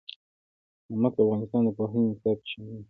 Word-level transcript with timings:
نمک 0.91 1.13
د 1.15 1.19
افغانستان 1.25 1.61
د 1.65 1.69
پوهنې 1.77 2.03
نصاب 2.09 2.37
کې 2.43 2.47
شامل 2.51 2.71
دي. 2.77 2.79